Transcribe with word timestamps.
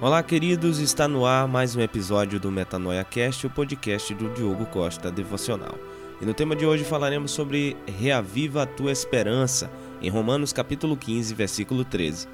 Olá, 0.00 0.22
queridos, 0.22 0.78
está 0.78 1.08
no 1.08 1.26
ar 1.26 1.48
mais 1.48 1.74
um 1.74 1.80
episódio 1.80 2.38
do 2.38 2.52
Metanoia 2.52 3.02
Cast, 3.02 3.44
o 3.44 3.50
podcast 3.50 4.14
do 4.14 4.32
Diogo 4.34 4.66
Costa 4.66 5.10
Devocional. 5.10 5.76
E 6.22 6.24
no 6.24 6.32
tema 6.32 6.54
de 6.54 6.64
hoje 6.64 6.84
falaremos 6.84 7.32
sobre 7.32 7.76
Reaviva 7.88 8.62
a 8.62 8.66
tua 8.66 8.92
esperança, 8.92 9.68
em 10.00 10.08
Romanos 10.08 10.52
capítulo 10.52 10.96
15, 10.96 11.34
versículo 11.34 11.84
13. 11.84 12.28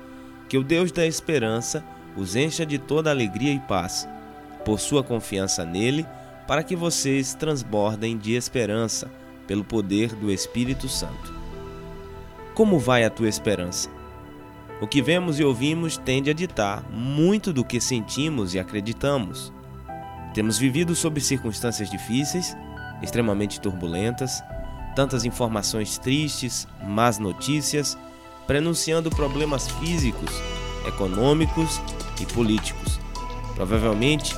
Que 0.46 0.58
o 0.58 0.62
Deus 0.62 0.92
da 0.92 1.06
esperança 1.06 1.82
os 2.14 2.36
encha 2.36 2.66
de 2.66 2.78
toda 2.78 3.08
alegria 3.08 3.54
e 3.54 3.60
paz, 3.60 4.06
por 4.66 4.78
sua 4.78 5.02
confiança 5.02 5.64
nele, 5.64 6.06
para 6.46 6.62
que 6.62 6.76
vocês 6.76 7.32
transbordem 7.32 8.18
de 8.18 8.34
esperança, 8.34 9.10
pelo 9.46 9.64
poder 9.64 10.14
do 10.14 10.30
Espírito 10.30 10.90
Santo. 10.90 11.41
Como 12.54 12.78
vai 12.78 13.02
a 13.02 13.08
tua 13.08 13.30
esperança? 13.30 13.88
O 14.78 14.86
que 14.86 15.00
vemos 15.00 15.40
e 15.40 15.44
ouvimos 15.44 15.96
tende 15.96 16.28
a 16.28 16.34
ditar 16.34 16.84
muito 16.90 17.50
do 17.50 17.64
que 17.64 17.80
sentimos 17.80 18.52
e 18.52 18.58
acreditamos. 18.58 19.50
Temos 20.34 20.58
vivido 20.58 20.94
sob 20.94 21.18
circunstâncias 21.18 21.90
difíceis, 21.90 22.54
extremamente 23.00 23.58
turbulentas, 23.58 24.42
tantas 24.94 25.24
informações 25.24 25.96
tristes, 25.96 26.68
más 26.86 27.18
notícias, 27.18 27.96
prenunciando 28.46 29.08
problemas 29.08 29.68
físicos, 29.68 30.30
econômicos 30.86 31.80
e 32.20 32.26
políticos. 32.26 33.00
Provavelmente, 33.54 34.36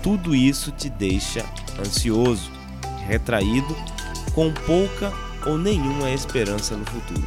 tudo 0.00 0.32
isso 0.32 0.70
te 0.70 0.88
deixa 0.88 1.44
ansioso, 1.80 2.52
retraído, 3.08 3.76
com 4.32 4.52
pouca 4.52 5.12
ou 5.48 5.56
nenhuma 5.56 6.10
esperança 6.10 6.76
no 6.76 6.84
futuro. 6.84 7.26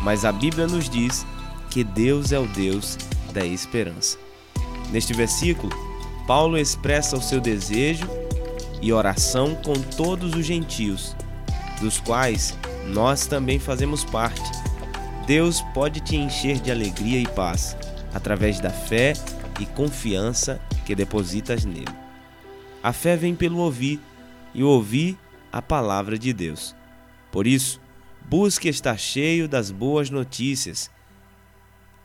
Mas 0.00 0.24
a 0.24 0.32
Bíblia 0.32 0.66
nos 0.66 0.88
diz 0.88 1.26
que 1.70 1.82
Deus 1.82 2.32
é 2.32 2.38
o 2.38 2.46
Deus 2.46 2.98
da 3.32 3.44
esperança. 3.44 4.18
Neste 4.90 5.14
versículo, 5.14 5.72
Paulo 6.26 6.58
expressa 6.58 7.16
o 7.16 7.22
seu 7.22 7.40
desejo 7.40 8.06
e 8.82 8.92
oração 8.92 9.54
com 9.54 9.74
todos 9.74 10.34
os 10.34 10.44
gentios, 10.44 11.16
dos 11.80 11.98
quais 11.98 12.56
nós 12.86 13.26
também 13.26 13.58
fazemos 13.58 14.04
parte. 14.04 14.50
Deus 15.26 15.60
pode 15.74 16.00
te 16.00 16.16
encher 16.16 16.60
de 16.60 16.70
alegria 16.70 17.20
e 17.20 17.26
paz 17.26 17.76
através 18.12 18.58
da 18.58 18.70
fé 18.70 19.12
e 19.60 19.66
confiança 19.66 20.60
que 20.84 20.94
depositas 20.94 21.64
nele. 21.64 21.86
A 22.82 22.92
fé 22.92 23.16
vem 23.16 23.34
pelo 23.34 23.58
ouvir 23.58 24.00
e 24.54 24.62
ouvir 24.62 25.16
a 25.52 25.62
palavra 25.62 26.18
de 26.18 26.32
Deus. 26.32 26.74
Por 27.30 27.46
isso, 27.46 27.80
busque 28.28 28.68
estar 28.68 28.98
cheio 28.98 29.48
das 29.48 29.70
boas 29.70 30.10
notícias 30.10 30.90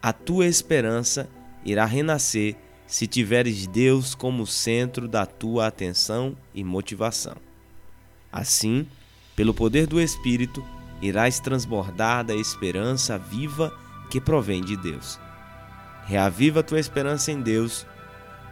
a 0.05 0.13
tua 0.13 0.45
esperança 0.45 1.27
irá 1.65 1.83
renascer 1.83 2.55
se 2.85 3.07
tiveres 3.07 3.65
Deus 3.65 4.13
como 4.13 4.45
centro 4.45 5.07
da 5.07 5.25
tua 5.25 5.65
atenção 5.65 6.37
e 6.53 6.63
motivação. 6.63 7.35
Assim, 8.31 8.87
pelo 9.35 9.51
poder 9.51 9.87
do 9.87 9.99
Espírito, 9.99 10.63
irás 11.01 11.39
transbordar 11.39 12.23
da 12.23 12.35
esperança 12.35 13.17
viva 13.17 13.75
que 14.11 14.21
provém 14.21 14.63
de 14.63 14.77
Deus. 14.77 15.19
Reaviva 16.05 16.61
tua 16.61 16.79
esperança 16.79 17.31
em 17.31 17.41
Deus, 17.41 17.83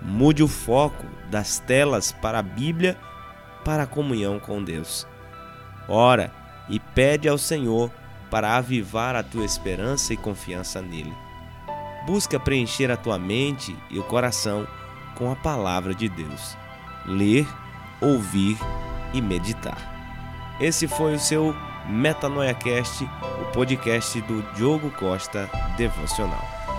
mude 0.02 0.42
o 0.42 0.48
foco 0.48 1.06
das 1.30 1.60
telas 1.60 2.12
para 2.12 2.40
a 2.40 2.42
Bíblia 2.42 3.00
para 3.64 3.84
a 3.84 3.88
comunhão 3.88 4.40
com 4.40 4.64
Deus. 4.64 5.06
Ora 5.88 6.34
e 6.70 6.80
pede 6.80 7.28
ao 7.28 7.38
Senhor 7.38 7.92
para 8.30 8.58
avivar 8.58 9.16
a 9.16 9.24
tua 9.24 9.46
esperança 9.46 10.14
e 10.14 10.18
confiança 10.18 10.82
nele. 10.82 11.14
Busca 12.06 12.40
preencher 12.40 12.92
a 12.92 12.98
tua 12.98 13.18
mente 13.18 13.76
e 13.90 14.00
o 14.00 14.04
coração 14.04 14.68
com 15.16 15.32
a 15.32 15.36
palavra 15.36 15.94
de 15.94 16.10
Deus. 16.10 16.58
Ler, 17.06 17.48
ouvir 18.02 18.58
e 19.14 19.22
meditar. 19.22 19.78
Esse 20.60 20.88
foi 20.88 21.14
o 21.16 21.20
seu 21.20 21.56
MetanoiaCast, 21.88 23.04
o 23.04 23.52
podcast 23.52 24.20
do 24.22 24.42
Diogo 24.54 24.90
Costa 24.92 25.50
Devocional. 25.78 26.73